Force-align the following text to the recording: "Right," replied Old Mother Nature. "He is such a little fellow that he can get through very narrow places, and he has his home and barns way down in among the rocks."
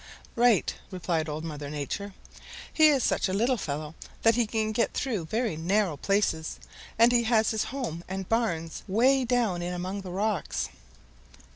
"Right," 0.35 0.73
replied 0.89 1.29
Old 1.29 1.43
Mother 1.43 1.69
Nature. 1.69 2.15
"He 2.73 2.87
is 2.87 3.03
such 3.03 3.29
a 3.29 3.33
little 3.33 3.55
fellow 3.55 3.93
that 4.23 4.33
he 4.33 4.47
can 4.47 4.71
get 4.71 4.95
through 4.95 5.25
very 5.25 5.55
narrow 5.55 5.95
places, 5.95 6.57
and 6.97 7.11
he 7.11 7.21
has 7.25 7.51
his 7.51 7.65
home 7.65 8.03
and 8.07 8.27
barns 8.27 8.81
way 8.87 9.25
down 9.25 9.61
in 9.61 9.75
among 9.75 10.01
the 10.01 10.09
rocks." 10.09 10.69